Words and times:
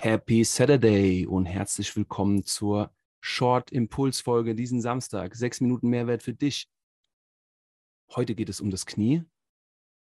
Happy 0.00 0.44
Saturday 0.44 1.26
und 1.26 1.46
herzlich 1.46 1.96
willkommen 1.96 2.44
zur 2.44 2.94
Short 3.20 3.72
Impuls 3.72 4.20
Folge 4.20 4.54
diesen 4.54 4.80
Samstag. 4.80 5.34
Sechs 5.34 5.60
Minuten 5.60 5.88
Mehrwert 5.88 6.22
für 6.22 6.34
dich. 6.34 6.70
Heute 8.14 8.36
geht 8.36 8.48
es 8.48 8.60
um 8.60 8.70
das 8.70 8.86
Knie. 8.86 9.24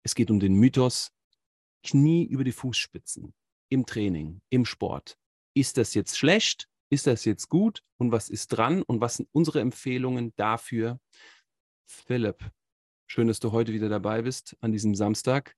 Es 0.04 0.16
geht 0.16 0.32
um 0.32 0.40
den 0.40 0.54
Mythos 0.54 1.12
Knie 1.84 2.24
über 2.24 2.46
die 2.46 2.54
Fußspitzen 2.54 3.34
im 3.68 3.86
Training, 3.86 4.42
im 4.50 4.64
Sport. 4.64 5.18
Ist 5.54 5.76
das 5.76 5.94
jetzt 5.94 6.18
schlecht? 6.18 6.70
Ist 6.90 7.06
das 7.06 7.26
jetzt 7.26 7.50
gut? 7.50 7.84
Und 7.98 8.14
was 8.14 8.30
ist 8.30 8.48
dran? 8.48 8.84
Und 8.84 9.02
was 9.02 9.18
sind 9.18 9.28
unsere 9.34 9.60
Empfehlungen 9.60 10.34
dafür? 10.38 11.02
Philipp, 11.86 12.50
schön, 13.08 13.28
dass 13.28 13.42
du 13.42 13.52
heute 13.52 13.74
wieder 13.74 13.90
dabei 13.90 14.22
bist 14.22 14.56
an 14.62 14.72
diesem 14.72 14.96
Samstag. 14.96 15.54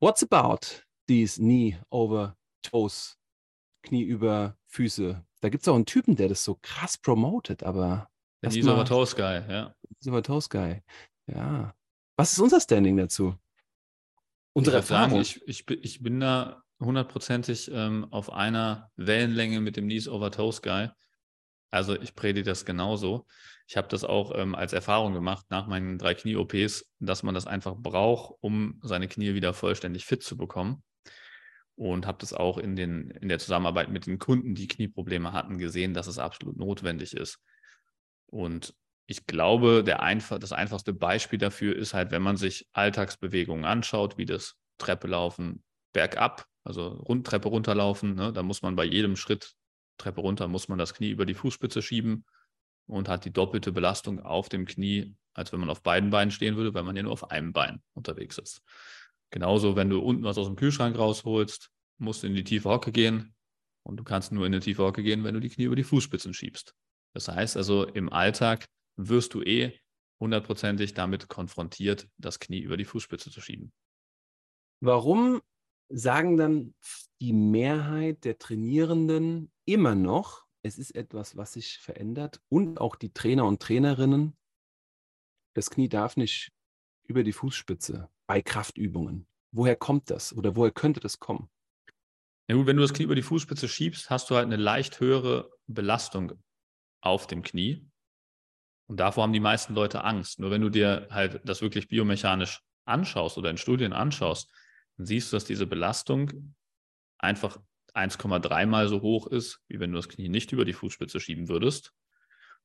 What's 0.00 0.22
about 0.22 0.84
these 1.06 1.40
knee 1.40 1.78
over 1.88 2.36
toes, 2.62 3.18
Knie 3.82 4.02
über 4.02 4.56
Füße? 4.66 5.24
Da 5.40 5.48
gibt 5.48 5.62
es 5.62 5.68
auch 5.68 5.74
einen 5.74 5.86
Typen, 5.86 6.16
der 6.16 6.28
das 6.28 6.44
so 6.44 6.58
krass 6.60 6.98
promotet, 6.98 7.62
aber. 7.62 8.08
Over 8.44 8.84
toes 8.84 9.14
guy, 9.14 9.42
ja. 9.48 9.74
Over 10.06 10.22
toes 10.22 10.48
guy, 10.48 10.82
ja. 11.26 11.74
Was 12.16 12.32
ist 12.32 12.38
unser 12.38 12.60
Standing 12.60 12.96
dazu? 12.96 13.36
Unsere 14.52 14.76
ich 14.76 14.82
Erfahrung? 14.82 15.22
Sagen, 15.22 15.42
ich, 15.46 15.46
ich, 15.46 15.70
ich 15.70 16.02
bin 16.02 16.20
da 16.20 16.62
hundertprozentig 16.80 17.70
ähm, 17.72 18.06
auf 18.10 18.32
einer 18.32 18.90
Wellenlänge 18.96 19.60
mit 19.60 19.76
dem 19.76 19.84
Knees 19.84 20.08
over 20.08 20.30
Toes 20.30 20.62
Guy. 20.62 20.88
Also 21.70 21.98
ich 22.00 22.14
predige 22.14 22.44
das 22.44 22.64
genauso. 22.64 23.26
Ich 23.68 23.76
habe 23.76 23.88
das 23.88 24.02
auch 24.02 24.32
ähm, 24.34 24.54
als 24.54 24.72
Erfahrung 24.72 25.12
gemacht 25.12 25.46
nach 25.50 25.66
meinen 25.66 25.98
drei 25.98 26.14
Knie-OPs, 26.14 26.86
dass 26.98 27.22
man 27.22 27.34
das 27.34 27.46
einfach 27.46 27.76
braucht, 27.76 28.34
um 28.40 28.80
seine 28.82 29.06
Knie 29.06 29.34
wieder 29.34 29.54
vollständig 29.54 30.04
fit 30.04 30.22
zu 30.22 30.36
bekommen. 30.36 30.82
Und 31.80 32.06
habe 32.06 32.18
das 32.20 32.34
auch 32.34 32.58
in, 32.58 32.76
den, 32.76 33.10
in 33.10 33.30
der 33.30 33.38
Zusammenarbeit 33.38 33.88
mit 33.88 34.04
den 34.04 34.18
Kunden, 34.18 34.54
die 34.54 34.68
Knieprobleme 34.68 35.32
hatten, 35.32 35.56
gesehen, 35.56 35.94
dass 35.94 36.08
es 36.08 36.18
absolut 36.18 36.58
notwendig 36.58 37.14
ist. 37.14 37.38
Und 38.26 38.74
ich 39.06 39.24
glaube, 39.24 39.82
der 39.82 40.02
einfach, 40.02 40.38
das 40.38 40.52
einfachste 40.52 40.92
Beispiel 40.92 41.38
dafür 41.38 41.74
ist 41.74 41.94
halt, 41.94 42.10
wenn 42.10 42.20
man 42.20 42.36
sich 42.36 42.68
Alltagsbewegungen 42.74 43.64
anschaut, 43.64 44.18
wie 44.18 44.26
das 44.26 44.56
Treppe 44.76 45.06
laufen, 45.08 45.64
bergab, 45.94 46.44
also 46.64 46.88
rund, 46.88 47.26
Treppe 47.26 47.48
runterlaufen. 47.48 48.14
Ne? 48.14 48.30
Da 48.30 48.42
muss 48.42 48.60
man 48.60 48.76
bei 48.76 48.84
jedem 48.84 49.16
Schritt 49.16 49.54
Treppe 49.96 50.20
runter, 50.20 50.48
muss 50.48 50.68
man 50.68 50.78
das 50.78 50.92
Knie 50.92 51.08
über 51.08 51.24
die 51.24 51.32
Fußspitze 51.32 51.80
schieben 51.80 52.26
und 52.84 53.08
hat 53.08 53.24
die 53.24 53.32
doppelte 53.32 53.72
Belastung 53.72 54.20
auf 54.20 54.50
dem 54.50 54.66
Knie, 54.66 55.16
als 55.32 55.50
wenn 55.50 55.60
man 55.60 55.70
auf 55.70 55.82
beiden 55.82 56.10
Beinen 56.10 56.30
stehen 56.30 56.56
würde, 56.56 56.74
weil 56.74 56.82
man 56.82 56.94
ja 56.94 57.04
nur 57.04 57.12
auf 57.12 57.30
einem 57.30 57.54
Bein 57.54 57.80
unterwegs 57.94 58.36
ist. 58.36 58.60
Genauso, 59.30 59.76
wenn 59.76 59.90
du 59.90 60.00
unten 60.00 60.24
was 60.24 60.38
aus 60.38 60.46
dem 60.46 60.56
Kühlschrank 60.56 60.98
rausholst, 60.98 61.70
musst 61.98 62.22
du 62.22 62.26
in 62.26 62.34
die 62.34 62.44
tiefe 62.44 62.68
Hocke 62.68 62.92
gehen 62.92 63.34
und 63.84 63.96
du 63.96 64.04
kannst 64.04 64.32
nur 64.32 64.46
in 64.46 64.52
die 64.52 64.60
tiefe 64.60 64.82
Hocke 64.82 65.02
gehen, 65.02 65.24
wenn 65.24 65.34
du 65.34 65.40
die 65.40 65.48
Knie 65.48 65.64
über 65.64 65.76
die 65.76 65.84
Fußspitzen 65.84 66.34
schiebst. 66.34 66.74
Das 67.14 67.28
heißt 67.28 67.56
also, 67.56 67.84
im 67.84 68.12
Alltag 68.12 68.66
wirst 68.96 69.34
du 69.34 69.42
eh 69.42 69.78
hundertprozentig 70.20 70.94
damit 70.94 71.28
konfrontiert, 71.28 72.08
das 72.18 72.38
Knie 72.38 72.60
über 72.60 72.76
die 72.76 72.84
Fußspitze 72.84 73.30
zu 73.30 73.40
schieben. 73.40 73.72
Warum 74.80 75.40
sagen 75.88 76.36
dann 76.36 76.74
die 77.20 77.32
Mehrheit 77.32 78.24
der 78.24 78.38
Trainierenden 78.38 79.50
immer 79.64 79.94
noch, 79.94 80.44
es 80.62 80.78
ist 80.78 80.94
etwas, 80.94 81.36
was 81.36 81.54
sich 81.54 81.78
verändert 81.78 82.40
und 82.48 82.80
auch 82.80 82.96
die 82.96 83.12
Trainer 83.12 83.46
und 83.46 83.62
Trainerinnen, 83.62 84.36
das 85.54 85.70
Knie 85.70 85.88
darf 85.88 86.16
nicht 86.16 86.52
über 87.10 87.24
die 87.24 87.32
Fußspitze 87.32 88.08
bei 88.28 88.40
Kraftübungen. 88.40 89.26
Woher 89.50 89.74
kommt 89.74 90.10
das 90.10 90.32
oder 90.32 90.54
woher 90.54 90.70
könnte 90.70 91.00
das 91.00 91.18
kommen? 91.18 91.50
Ja 92.48 92.54
gut, 92.54 92.66
wenn 92.66 92.76
du 92.76 92.82
das 92.82 92.94
Knie 92.94 93.04
über 93.04 93.16
die 93.16 93.22
Fußspitze 93.22 93.68
schiebst, 93.68 94.10
hast 94.10 94.30
du 94.30 94.36
halt 94.36 94.46
eine 94.46 94.56
leicht 94.56 95.00
höhere 95.00 95.50
Belastung 95.66 96.32
auf 97.00 97.26
dem 97.26 97.42
Knie. 97.42 97.84
Und 98.86 98.98
davor 99.00 99.24
haben 99.24 99.32
die 99.32 99.40
meisten 99.40 99.74
Leute 99.74 100.04
Angst. 100.04 100.38
Nur 100.38 100.52
wenn 100.52 100.62
du 100.62 100.70
dir 100.70 101.08
halt 101.10 101.40
das 101.44 101.62
wirklich 101.62 101.88
biomechanisch 101.88 102.60
anschaust 102.84 103.38
oder 103.38 103.50
in 103.50 103.56
Studien 103.56 103.92
anschaust, 103.92 104.48
dann 104.96 105.06
siehst 105.06 105.32
du, 105.32 105.36
dass 105.36 105.44
diese 105.44 105.66
Belastung 105.66 106.54
einfach 107.18 107.58
1,3 107.94 108.66
mal 108.66 108.88
so 108.88 109.00
hoch 109.00 109.26
ist, 109.26 109.60
wie 109.66 109.80
wenn 109.80 109.90
du 109.90 109.96
das 109.96 110.08
Knie 110.08 110.28
nicht 110.28 110.52
über 110.52 110.64
die 110.64 110.72
Fußspitze 110.72 111.18
schieben 111.18 111.48
würdest. 111.48 111.92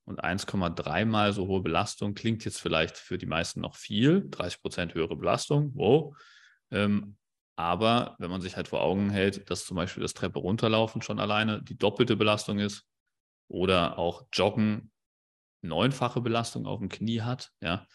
Und 0.05 0.23
1,3 0.23 1.05
mal 1.05 1.33
so 1.33 1.47
hohe 1.47 1.61
Belastung 1.61 2.13
klingt 2.13 2.45
jetzt 2.45 2.61
vielleicht 2.61 2.95
für 2.95 3.17
die 3.17 3.25
meisten 3.25 3.61
noch 3.61 3.75
viel, 3.75 4.27
30 4.29 4.61
Prozent 4.61 4.93
höhere 4.93 5.15
Belastung, 5.15 5.71
wow. 5.73 6.15
Ähm, 6.71 7.17
aber 7.57 8.15
wenn 8.19 8.29
man 8.29 8.41
sich 8.41 8.55
halt 8.55 8.67
vor 8.67 8.81
Augen 8.81 9.09
hält, 9.09 9.49
dass 9.49 9.65
zum 9.65 9.77
Beispiel 9.77 10.03
das 10.03 10.13
Treppe 10.13 10.39
runterlaufen 10.39 11.01
schon 11.01 11.19
alleine 11.19 11.63
die 11.63 11.77
doppelte 11.77 12.15
Belastung 12.15 12.59
ist 12.59 12.85
oder 13.47 13.97
auch 13.97 14.27
Joggen 14.31 14.91
neunfache 15.61 16.21
Belastung 16.21 16.67
auf 16.67 16.79
dem 16.79 16.89
Knie 16.89 17.21
hat, 17.21 17.51
ja, 17.61 17.87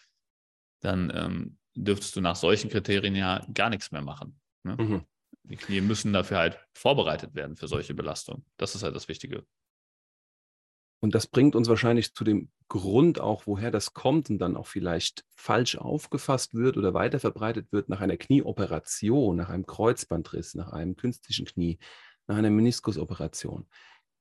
dann 0.81 1.11
ähm, 1.15 1.57
dürftest 1.75 2.15
du 2.15 2.21
nach 2.21 2.35
solchen 2.35 2.69
Kriterien 2.69 3.15
ja 3.15 3.45
gar 3.53 3.69
nichts 3.69 3.91
mehr 3.91 4.01
machen. 4.01 4.39
Ne? 4.63 4.75
Mhm. 4.77 5.05
Die 5.43 5.55
Knie 5.57 5.81
müssen 5.81 6.11
dafür 6.11 6.39
halt 6.39 6.59
vorbereitet 6.73 7.35
werden 7.35 7.55
für 7.55 7.67
solche 7.67 7.93
Belastungen. 7.93 8.45
Das 8.57 8.75
ist 8.75 8.83
halt 8.83 8.95
das 8.95 9.07
Wichtige. 9.07 9.45
Und 11.01 11.15
das 11.15 11.27
bringt 11.27 11.55
uns 11.55 11.67
wahrscheinlich 11.67 12.13
zu 12.13 12.23
dem 12.23 12.49
Grund 12.69 13.19
auch, 13.19 13.47
woher 13.47 13.71
das 13.71 13.93
kommt 13.93 14.29
und 14.29 14.37
dann 14.37 14.55
auch 14.55 14.67
vielleicht 14.67 15.25
falsch 15.35 15.75
aufgefasst 15.75 16.53
wird 16.53 16.77
oder 16.77 16.93
weiterverbreitet 16.93 17.71
wird 17.71 17.89
nach 17.89 18.01
einer 18.01 18.17
Knieoperation, 18.17 19.35
nach 19.35 19.49
einem 19.49 19.65
Kreuzbandriss, 19.65 20.53
nach 20.53 20.71
einem 20.71 20.95
künstlichen 20.95 21.45
Knie, 21.45 21.79
nach 22.27 22.37
einer 22.37 22.51
Meniskusoperation. 22.51 23.67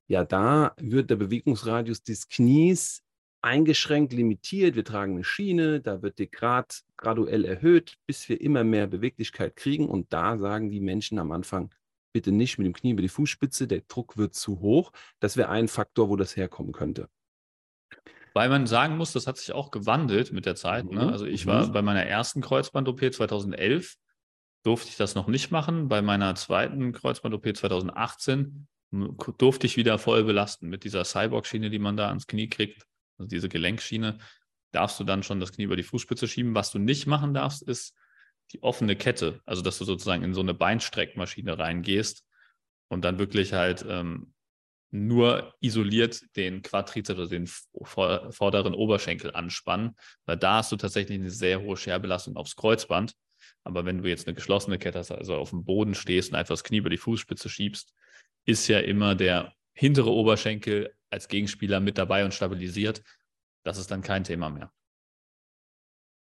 Ja, 0.08 0.24
da 0.24 0.74
wird 0.78 1.10
der 1.10 1.16
Bewegungsradius 1.16 2.02
des 2.02 2.28
Knies 2.28 3.02
eingeschränkt, 3.42 4.12
limitiert. 4.12 4.74
Wir 4.74 4.84
tragen 4.84 5.14
eine 5.14 5.24
Schiene, 5.24 5.80
da 5.80 6.02
wird 6.02 6.18
der 6.18 6.26
Grad 6.26 6.82
graduell 6.96 7.44
erhöht, 7.44 7.94
bis 8.06 8.28
wir 8.28 8.40
immer 8.40 8.64
mehr 8.64 8.86
Beweglichkeit 8.86 9.54
kriegen. 9.54 9.88
Und 9.88 10.12
da 10.12 10.38
sagen 10.38 10.70
die 10.70 10.80
Menschen 10.80 11.18
am 11.18 11.30
Anfang, 11.30 11.70
bitte 12.12 12.32
nicht 12.32 12.58
mit 12.58 12.66
dem 12.66 12.72
Knie 12.72 12.90
über 12.90 13.02
die 13.02 13.08
Fußspitze, 13.08 13.66
der 13.66 13.82
Druck 13.82 14.16
wird 14.16 14.34
zu 14.34 14.60
hoch. 14.60 14.92
Das 15.20 15.36
wäre 15.36 15.48
ein 15.48 15.68
Faktor, 15.68 16.08
wo 16.08 16.16
das 16.16 16.36
herkommen 16.36 16.72
könnte. 16.72 17.08
Weil 18.32 18.48
man 18.48 18.66
sagen 18.66 18.96
muss, 18.96 19.12
das 19.12 19.26
hat 19.26 19.38
sich 19.38 19.52
auch 19.52 19.70
gewandelt 19.70 20.32
mit 20.32 20.46
der 20.46 20.54
Zeit. 20.54 20.84
Ne? 20.84 20.92
Mhm. 20.92 21.06
Ne? 21.06 21.12
Also 21.12 21.26
ich 21.26 21.46
war 21.46 21.66
mhm. 21.66 21.72
bei 21.72 21.82
meiner 21.82 22.04
ersten 22.04 22.40
Kreuzband-OP 22.40 23.00
2011, 23.12 23.96
durfte 24.62 24.88
ich 24.88 24.96
das 24.96 25.14
noch 25.14 25.26
nicht 25.26 25.50
machen. 25.50 25.88
Bei 25.88 26.02
meiner 26.02 26.34
zweiten 26.34 26.92
Kreuzband-OP 26.92 27.56
2018 27.56 28.68
durfte 29.38 29.66
ich 29.66 29.76
wieder 29.76 29.98
voll 29.98 30.24
belasten 30.24 30.68
mit 30.68 30.84
dieser 30.84 31.04
Cyborg-Schiene, 31.04 31.70
die 31.70 31.78
man 31.78 31.96
da 31.96 32.08
ans 32.08 32.26
Knie 32.26 32.48
kriegt 32.48 32.86
also 33.20 33.28
diese 33.28 33.48
Gelenkschiene, 33.48 34.18
darfst 34.72 34.98
du 34.98 35.04
dann 35.04 35.22
schon 35.22 35.40
das 35.40 35.52
Knie 35.52 35.64
über 35.64 35.76
die 35.76 35.82
Fußspitze 35.82 36.26
schieben. 36.26 36.54
Was 36.54 36.72
du 36.72 36.78
nicht 36.78 37.06
machen 37.06 37.34
darfst, 37.34 37.62
ist 37.62 37.94
die 38.52 38.62
offene 38.62 38.96
Kette, 38.96 39.40
also 39.46 39.62
dass 39.62 39.78
du 39.78 39.84
sozusagen 39.84 40.22
in 40.22 40.34
so 40.34 40.40
eine 40.40 40.54
Beinstreckmaschine 40.54 41.58
reingehst 41.58 42.24
und 42.88 43.04
dann 43.04 43.18
wirklich 43.18 43.52
halt 43.52 43.84
ähm, 43.88 44.34
nur 44.90 45.54
isoliert 45.60 46.22
den 46.36 46.62
Quadrizeps, 46.62 47.18
also 47.18 47.30
den 47.30 47.46
vorderen 47.46 48.74
Oberschenkel 48.74 49.34
anspannen, 49.34 49.96
weil 50.26 50.36
da 50.36 50.56
hast 50.56 50.72
du 50.72 50.76
tatsächlich 50.76 51.18
eine 51.18 51.30
sehr 51.30 51.60
hohe 51.62 51.76
Scherbelastung 51.76 52.36
aufs 52.36 52.56
Kreuzband. 52.56 53.14
Aber 53.62 53.84
wenn 53.84 54.02
du 54.02 54.08
jetzt 54.08 54.26
eine 54.26 54.34
geschlossene 54.34 54.78
Kette 54.78 54.98
hast, 54.98 55.12
also 55.12 55.36
auf 55.36 55.50
dem 55.50 55.64
Boden 55.64 55.94
stehst 55.94 56.30
und 56.30 56.36
einfach 56.36 56.54
das 56.54 56.64
Knie 56.64 56.78
über 56.78 56.90
die 56.90 56.96
Fußspitze 56.96 57.48
schiebst, 57.48 57.94
ist 58.46 58.66
ja 58.68 58.80
immer 58.80 59.14
der 59.14 59.52
hintere 59.74 60.10
Oberschenkel 60.10 60.94
als 61.10 61.28
Gegenspieler 61.28 61.80
mit 61.80 61.98
dabei 61.98 62.24
und 62.24 62.34
stabilisiert, 62.34 63.02
das 63.64 63.78
ist 63.78 63.90
dann 63.90 64.02
kein 64.02 64.24
Thema 64.24 64.50
mehr. 64.50 64.72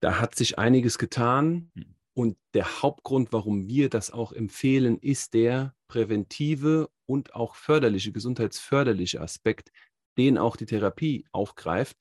Da 0.00 0.20
hat 0.20 0.34
sich 0.34 0.58
einiges 0.58 0.98
getan. 0.98 1.70
Hm. 1.74 1.94
Und 2.16 2.36
der 2.54 2.82
Hauptgrund, 2.82 3.32
warum 3.32 3.66
wir 3.66 3.90
das 3.90 4.12
auch 4.12 4.32
empfehlen, 4.32 4.98
ist 4.98 5.34
der 5.34 5.74
präventive 5.88 6.88
und 7.06 7.34
auch 7.34 7.56
förderliche, 7.56 8.12
gesundheitsförderliche 8.12 9.20
Aspekt, 9.20 9.72
den 10.16 10.38
auch 10.38 10.56
die 10.56 10.66
Therapie 10.66 11.26
aufgreift. 11.32 11.96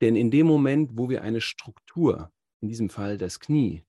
Denn 0.00 0.14
in 0.14 0.30
dem 0.30 0.46
Moment, 0.46 0.92
wo 0.94 1.08
wir 1.08 1.22
eine 1.22 1.40
Struktur, 1.40 2.32
in 2.60 2.68
diesem 2.68 2.88
Fall 2.88 3.18
das 3.18 3.40
Knie, 3.40 3.84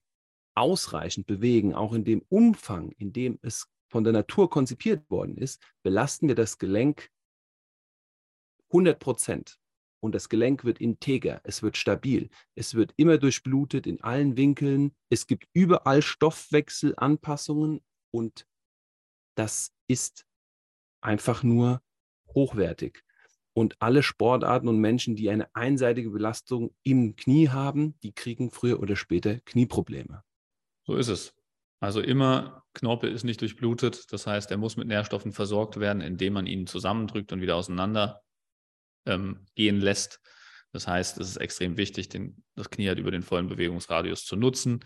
ausreichend 0.56 1.28
bewegen, 1.28 1.74
auch 1.74 1.94
in 1.94 2.04
dem 2.04 2.24
Umfang, 2.30 2.92
in 2.98 3.14
dem 3.14 3.40
es 3.42 3.68
von 3.90 4.04
der 4.04 4.14
Natur 4.14 4.50
konzipiert 4.50 5.08
worden 5.10 5.38
ist, 5.38 5.62
belasten 5.84 6.28
wir 6.28 6.36
das 6.36 6.58
Gelenk 6.58 7.12
100 8.70 9.00
Prozent. 9.00 9.60
Und 10.04 10.14
das 10.14 10.28
Gelenk 10.28 10.66
wird 10.66 10.82
integer, 10.82 11.40
es 11.46 11.64
wird 11.64 11.78
stabil, 11.78 12.30
es 12.56 12.76
wird 12.76 12.94
immer 12.98 13.18
durchblutet 13.18 13.88
in 13.88 14.02
allen 14.02 14.36
Winkeln, 14.36 14.94
es 15.10 15.28
gibt 15.28 15.48
überall 15.54 16.02
Stoffwechselanpassungen 16.02 17.80
und 18.12 18.46
das 19.36 19.72
ist 19.88 20.26
einfach 21.00 21.42
nur 21.42 21.82
hochwertig. 22.36 23.02
Und 23.54 23.82
alle 23.82 24.04
Sportarten 24.04 24.68
und 24.68 24.78
Menschen, 24.78 25.16
die 25.16 25.30
eine 25.30 25.48
einseitige 25.56 26.10
Belastung 26.10 26.76
im 26.84 27.16
Knie 27.16 27.48
haben, 27.48 27.98
die 28.04 28.12
kriegen 28.12 28.52
früher 28.52 28.82
oder 28.82 28.98
später 28.98 29.40
Knieprobleme. 29.46 30.22
So 30.86 30.98
ist 30.98 31.08
es. 31.08 31.34
Also 31.80 32.02
immer, 32.02 32.66
Knorpel 32.74 33.10
ist 33.10 33.24
nicht 33.24 33.40
durchblutet. 33.40 34.12
Das 34.12 34.28
heißt, 34.28 34.52
er 34.52 34.58
muss 34.58 34.76
mit 34.76 34.90
Nährstoffen 34.90 35.32
versorgt 35.32 35.80
werden, 35.80 36.02
indem 36.02 36.34
man 36.34 36.46
ihn 36.46 36.68
zusammendrückt 36.68 37.32
und 37.32 37.40
wieder 37.40 37.56
auseinander 37.56 38.22
ähm, 39.06 39.46
gehen 39.56 39.80
lässt. 39.80 40.20
Das 40.72 40.88
heißt, 40.88 41.20
es 41.20 41.30
ist 41.30 41.38
extrem 41.38 41.78
wichtig, 41.78 42.10
den, 42.10 42.44
das 42.56 42.70
Knie 42.70 42.88
halt 42.88 43.00
über 43.00 43.12
den 43.12 43.22
vollen 43.22 43.48
Bewegungsradius 43.48 44.26
zu 44.26 44.36
nutzen, 44.36 44.80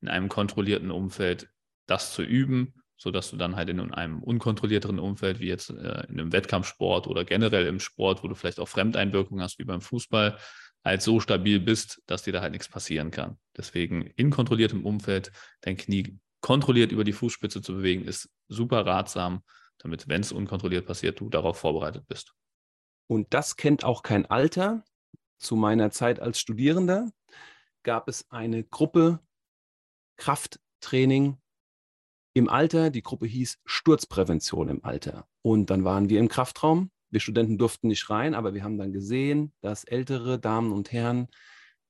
in 0.00 0.08
einem 0.08 0.28
kontrollierten 0.28 0.90
Umfeld 0.90 1.48
das 1.86 2.14
zu 2.14 2.22
üben, 2.22 2.74
sodass 2.96 3.30
du 3.30 3.36
dann 3.36 3.56
halt 3.56 3.68
in 3.68 3.80
einem 3.92 4.22
unkontrollierteren 4.22 4.98
Umfeld, 4.98 5.40
wie 5.40 5.48
jetzt 5.48 5.70
äh, 5.70 6.06
in 6.08 6.18
einem 6.18 6.32
Wettkampfsport 6.32 7.06
oder 7.06 7.24
generell 7.24 7.66
im 7.66 7.80
Sport, 7.80 8.22
wo 8.22 8.28
du 8.28 8.34
vielleicht 8.34 8.60
auch 8.60 8.68
Fremdeinwirkungen 8.68 9.42
hast, 9.42 9.58
wie 9.58 9.64
beim 9.64 9.80
Fußball, 9.80 10.38
halt 10.84 11.02
so 11.02 11.18
stabil 11.18 11.60
bist, 11.60 12.02
dass 12.06 12.22
dir 12.22 12.32
da 12.32 12.40
halt 12.40 12.52
nichts 12.52 12.68
passieren 12.68 13.10
kann. 13.10 13.38
Deswegen 13.56 14.02
in 14.02 14.30
kontrolliertem 14.30 14.84
Umfeld 14.84 15.32
dein 15.62 15.76
Knie 15.76 16.18
kontrolliert 16.40 16.92
über 16.92 17.04
die 17.04 17.14
Fußspitze 17.14 17.62
zu 17.62 17.74
bewegen, 17.76 18.04
ist 18.04 18.28
super 18.48 18.84
ratsam, 18.84 19.42
damit, 19.78 20.08
wenn 20.08 20.20
es 20.20 20.30
unkontrolliert 20.30 20.86
passiert, 20.86 21.20
du 21.20 21.30
darauf 21.30 21.58
vorbereitet 21.58 22.04
bist. 22.06 22.34
Und 23.06 23.32
das 23.34 23.56
kennt 23.56 23.84
auch 23.84 24.02
kein 24.02 24.26
Alter. 24.26 24.84
Zu 25.38 25.56
meiner 25.56 25.90
Zeit 25.90 26.20
als 26.20 26.38
Studierender 26.38 27.10
gab 27.82 28.08
es 28.08 28.30
eine 28.30 28.64
Gruppe 28.64 29.20
Krafttraining 30.16 31.38
im 32.34 32.48
Alter. 32.48 32.90
Die 32.90 33.02
Gruppe 33.02 33.26
hieß 33.26 33.58
Sturzprävention 33.64 34.68
im 34.68 34.84
Alter. 34.84 35.28
Und 35.42 35.70
dann 35.70 35.84
waren 35.84 36.08
wir 36.08 36.20
im 36.20 36.28
Kraftraum. 36.28 36.90
Wir 37.10 37.20
Studenten 37.20 37.58
durften 37.58 37.88
nicht 37.88 38.10
rein, 38.10 38.34
aber 38.34 38.54
wir 38.54 38.64
haben 38.64 38.78
dann 38.78 38.92
gesehen, 38.92 39.52
dass 39.60 39.84
ältere 39.84 40.40
Damen 40.40 40.72
und 40.72 40.90
Herren 40.90 41.28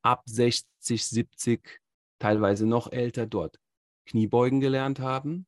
ab 0.02 0.22
60, 0.26 1.06
70, 1.06 1.81
teilweise 2.19 2.67
noch 2.67 2.93
älter 2.93 3.26
dort 3.26 3.58
Kniebeugen 4.06 4.60
gelernt 4.60 5.00
haben, 5.00 5.46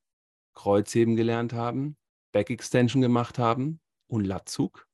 Kreuzheben 0.55 1.17
gelernt 1.17 1.53
haben, 1.53 1.97
Back 2.33 2.51
Extension 2.51 3.03
gemacht 3.03 3.39
haben 3.39 3.81
und 4.07 4.25
Latzug. 4.25 4.87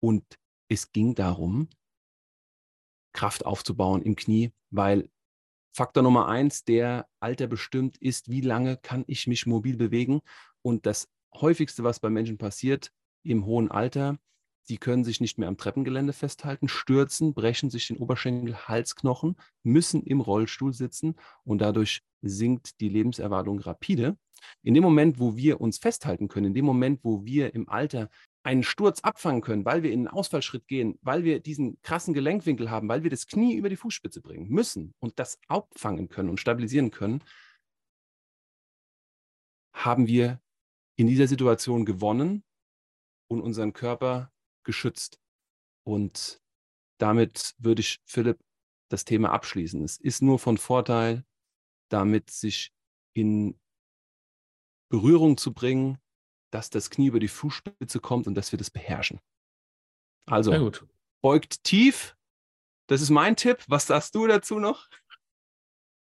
Und 0.00 0.24
es 0.68 0.92
ging 0.92 1.14
darum, 1.14 1.68
Kraft 3.12 3.46
aufzubauen 3.46 4.02
im 4.02 4.16
Knie, 4.16 4.52
weil 4.70 5.10
Faktor 5.74 6.02
Nummer 6.02 6.28
eins, 6.28 6.64
der 6.64 7.06
Alter 7.20 7.46
bestimmt, 7.46 7.96
ist, 7.98 8.28
wie 8.28 8.40
lange 8.40 8.76
kann 8.76 9.04
ich 9.06 9.26
mich 9.26 9.46
mobil 9.46 9.76
bewegen. 9.76 10.20
Und 10.62 10.86
das 10.86 11.08
häufigste, 11.34 11.84
was 11.84 12.00
bei 12.00 12.10
Menschen 12.10 12.38
passiert 12.38 12.90
im 13.22 13.44
hohen 13.46 13.70
Alter, 13.70 14.18
die 14.68 14.78
können 14.78 15.04
sich 15.04 15.20
nicht 15.20 15.38
mehr 15.38 15.48
am 15.48 15.56
Treppengelände 15.56 16.12
festhalten, 16.12 16.68
stürzen, 16.68 17.32
brechen 17.32 17.70
sich 17.70 17.86
den 17.88 17.96
Oberschenkel, 17.96 18.68
Halsknochen, 18.68 19.36
müssen 19.62 20.02
im 20.02 20.20
Rollstuhl 20.20 20.74
sitzen 20.74 21.14
und 21.44 21.58
dadurch 21.58 22.02
sinkt 22.22 22.80
die 22.80 22.88
Lebenserwartung 22.88 23.60
rapide. 23.60 24.18
In 24.62 24.74
dem 24.74 24.82
Moment, 24.82 25.18
wo 25.18 25.36
wir 25.36 25.60
uns 25.60 25.78
festhalten 25.78 26.28
können, 26.28 26.46
in 26.46 26.54
dem 26.54 26.64
Moment, 26.64 27.00
wo 27.02 27.24
wir 27.24 27.54
im 27.54 27.68
Alter 27.68 28.08
einen 28.42 28.62
Sturz 28.62 29.00
abfangen 29.00 29.42
können, 29.42 29.64
weil 29.64 29.82
wir 29.82 29.92
in 29.92 30.00
einen 30.00 30.08
Ausfallschritt 30.08 30.66
gehen, 30.66 30.98
weil 31.02 31.24
wir 31.24 31.40
diesen 31.40 31.80
krassen 31.82 32.14
Gelenkwinkel 32.14 32.70
haben, 32.70 32.88
weil 32.88 33.02
wir 33.02 33.10
das 33.10 33.26
Knie 33.26 33.54
über 33.54 33.68
die 33.68 33.76
Fußspitze 33.76 34.22
bringen 34.22 34.48
müssen 34.48 34.94
und 35.00 35.18
das 35.18 35.38
abfangen 35.48 36.08
können 36.08 36.30
und 36.30 36.40
stabilisieren 36.40 36.90
können, 36.90 37.22
haben 39.72 40.06
wir 40.06 40.40
in 40.96 41.06
dieser 41.06 41.28
Situation 41.28 41.84
gewonnen 41.84 42.44
und 43.28 43.40
unseren 43.40 43.72
Körper 43.72 44.32
geschützt. 44.64 45.20
Und 45.84 46.40
damit 46.98 47.54
würde 47.58 47.80
ich, 47.80 48.00
Philipp, 48.04 48.38
das 48.90 49.04
Thema 49.04 49.30
abschließen. 49.32 49.84
Es 49.84 49.98
ist 49.98 50.22
nur 50.22 50.38
von 50.38 50.58
Vorteil, 50.58 51.24
damit 51.90 52.30
sich 52.30 52.72
in 53.14 53.58
Berührung 54.90 55.36
zu 55.36 55.52
bringen 55.52 55.98
dass 56.50 56.70
das 56.70 56.90
Knie 56.90 57.08
über 57.08 57.20
die 57.20 57.28
Fußspitze 57.28 58.00
kommt 58.00 58.26
und 58.26 58.34
dass 58.34 58.52
wir 58.52 58.58
das 58.58 58.70
beherrschen. 58.70 59.20
Also, 60.26 60.72
beugt 61.22 61.64
tief. 61.64 62.16
Das 62.86 63.02
ist 63.02 63.10
mein 63.10 63.36
Tipp. 63.36 63.64
Was 63.68 63.86
sagst 63.86 64.14
du 64.14 64.26
dazu 64.26 64.58
noch? 64.58 64.88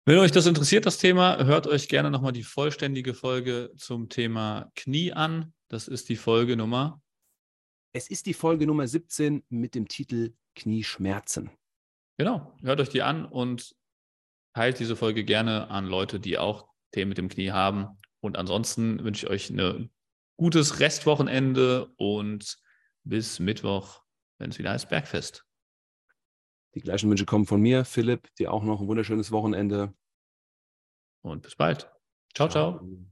Wenn 0.05 0.17
euch 0.17 0.31
das 0.31 0.47
interessiert, 0.47 0.85
das 0.85 0.97
Thema, 0.97 1.43
hört 1.43 1.67
euch 1.67 1.87
gerne 1.87 2.09
nochmal 2.09 2.31
die 2.31 2.43
vollständige 2.43 3.13
Folge 3.13 3.71
zum 3.77 4.09
Thema 4.09 4.71
Knie 4.75 5.13
an. 5.13 5.53
Das 5.67 5.87
ist 5.87 6.09
die 6.09 6.15
Folge 6.15 6.57
Nummer. 6.57 7.01
Es 7.93 8.09
ist 8.09 8.25
die 8.25 8.33
Folge 8.33 8.65
Nummer 8.65 8.87
17 8.87 9.43
mit 9.49 9.75
dem 9.75 9.87
Titel 9.87 10.33
Knieschmerzen. 10.55 11.51
Genau, 12.17 12.55
hört 12.61 12.79
euch 12.79 12.89
die 12.89 13.03
an 13.03 13.25
und 13.25 13.75
teilt 14.55 14.79
diese 14.79 14.95
Folge 14.95 15.23
gerne 15.23 15.69
an 15.69 15.85
Leute, 15.85 16.19
die 16.19 16.37
auch 16.37 16.67
Themen 16.91 17.09
mit 17.09 17.17
dem 17.17 17.29
Knie 17.29 17.51
haben. 17.51 17.97
Und 18.21 18.37
ansonsten 18.37 19.03
wünsche 19.03 19.25
ich 19.25 19.31
euch 19.31 19.51
eine 19.51 19.89
gutes 20.41 20.79
Restwochenende 20.79 21.93
und 21.97 22.57
bis 23.03 23.39
Mittwoch, 23.39 24.01
wenn 24.39 24.49
es 24.49 24.57
wieder 24.57 24.71
heißt 24.71 24.89
Bergfest. 24.89 25.45
Die 26.73 26.81
gleichen 26.81 27.11
Wünsche 27.11 27.27
kommen 27.27 27.45
von 27.45 27.61
mir, 27.61 27.85
Philipp. 27.85 28.33
Dir 28.39 28.51
auch 28.51 28.63
noch 28.63 28.81
ein 28.81 28.87
wunderschönes 28.87 29.31
Wochenende. 29.31 29.93
Und 31.21 31.43
bis 31.43 31.55
bald. 31.55 31.91
ciao. 32.33 32.49
ciao. 32.49 32.79
ciao. 32.79 33.10